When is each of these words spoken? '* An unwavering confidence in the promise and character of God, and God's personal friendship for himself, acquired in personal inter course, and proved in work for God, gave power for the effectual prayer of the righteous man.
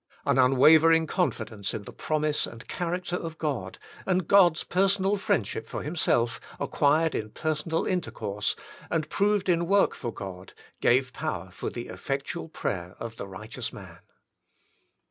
'* 0.17 0.25
An 0.25 0.39
unwavering 0.39 1.05
confidence 1.05 1.75
in 1.75 1.83
the 1.83 1.93
promise 1.93 2.47
and 2.47 2.67
character 2.67 3.15
of 3.17 3.37
God, 3.37 3.77
and 4.03 4.27
God's 4.27 4.63
personal 4.63 5.15
friendship 5.15 5.67
for 5.67 5.83
himself, 5.83 6.39
acquired 6.59 7.13
in 7.13 7.29
personal 7.29 7.85
inter 7.85 8.09
course, 8.09 8.55
and 8.89 9.07
proved 9.11 9.47
in 9.47 9.67
work 9.67 9.93
for 9.93 10.11
God, 10.11 10.53
gave 10.79 11.13
power 11.13 11.51
for 11.51 11.69
the 11.69 11.87
effectual 11.87 12.49
prayer 12.49 12.95
of 12.99 13.17
the 13.17 13.27
righteous 13.27 13.71
man. 13.71 13.99